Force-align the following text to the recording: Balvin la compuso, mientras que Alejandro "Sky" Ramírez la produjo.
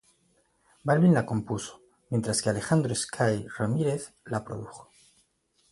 Balvin 0.83 1.13
la 1.13 1.27
compuso, 1.27 1.83
mientras 2.09 2.41
que 2.41 2.49
Alejandro 2.49 2.95
"Sky" 2.95 3.45
Ramírez 3.55 4.15
la 4.25 4.43
produjo. 4.43 4.89